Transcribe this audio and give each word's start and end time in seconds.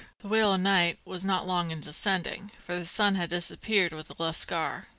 The 0.21 0.27
"wail 0.27 0.49
o' 0.49 0.55
night" 0.55 0.97
was 1.05 1.23
not 1.23 1.45
long 1.45 1.69
in 1.69 1.79
descending, 1.79 2.51
for 2.57 2.75
the 2.75 2.85
sun 2.85 3.13
had 3.13 3.29
disappeared 3.29 3.93
with 3.93 4.07
the 4.07 4.15
lascar. 4.17 4.87